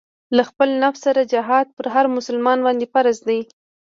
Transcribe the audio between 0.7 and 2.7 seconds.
نفس سره جهاد پر هر مسلمان